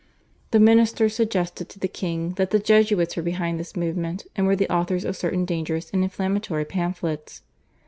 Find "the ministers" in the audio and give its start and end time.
0.49-1.13